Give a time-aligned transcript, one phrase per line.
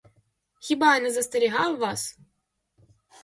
[0.59, 2.17] Хіба я не застерігав вас?